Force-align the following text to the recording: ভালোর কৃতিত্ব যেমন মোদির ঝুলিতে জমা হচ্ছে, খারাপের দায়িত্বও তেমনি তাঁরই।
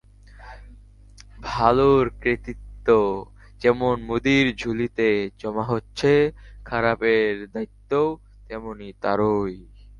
ভালোর 1.47 2.03
কৃতিত্ব 2.21 2.87
যেমন 3.61 3.95
মোদির 4.03 4.45
ঝুলিতে 4.55 5.07
জমা 5.39 5.65
হচ্ছে, 5.65 6.11
খারাপের 6.65 7.33
দায়িত্বও 7.53 8.07
তেমনি 8.47 8.87
তাঁরই। 9.03 9.57